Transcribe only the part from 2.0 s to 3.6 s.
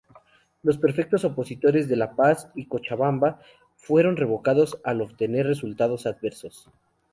Paz y Cochabamba